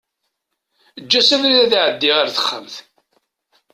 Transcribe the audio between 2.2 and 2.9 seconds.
texxamt.